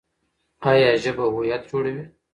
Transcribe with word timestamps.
ایا 0.69 0.89
ژبه 1.03 1.25
هویت 1.33 1.63
جوړوي؟ 1.69 2.03